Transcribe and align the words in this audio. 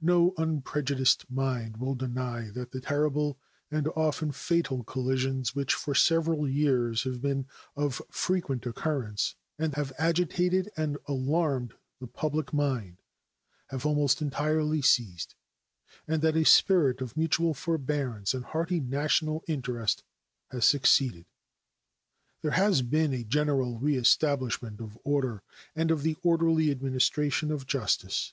No 0.00 0.32
unprejudiced 0.38 1.28
mind 1.28 1.76
will 1.78 1.96
deny 1.96 2.50
that 2.50 2.70
the 2.70 2.80
terrible 2.80 3.40
and 3.68 3.88
often 3.96 4.30
fatal 4.30 4.84
collisions 4.84 5.56
which 5.56 5.74
for 5.74 5.92
several 5.92 6.48
years 6.48 7.02
have 7.02 7.20
been 7.20 7.46
of 7.74 8.00
frequent 8.08 8.64
occurrence 8.64 9.34
and 9.58 9.74
have 9.74 9.92
agitated 9.98 10.70
and 10.76 10.98
alarmed 11.08 11.74
the 11.98 12.06
public 12.06 12.52
mind 12.52 12.98
have 13.70 13.84
almost 13.84 14.22
entirely 14.22 14.82
ceased, 14.82 15.34
and 16.06 16.22
that 16.22 16.36
a 16.36 16.44
spirit 16.44 17.00
of 17.00 17.16
mutual 17.16 17.52
forbearance 17.52 18.34
and 18.34 18.44
hearty 18.44 18.78
national 18.78 19.42
interest 19.48 20.04
has 20.52 20.64
succeeded. 20.64 21.26
There 22.40 22.52
has 22.52 22.82
been 22.82 23.12
a 23.12 23.24
general 23.24 23.80
reestablishment 23.80 24.78
of 24.80 24.96
order 25.02 25.42
and 25.74 25.90
of 25.90 26.04
the 26.04 26.16
orderly 26.22 26.70
administration 26.70 27.50
of 27.50 27.66
justice. 27.66 28.32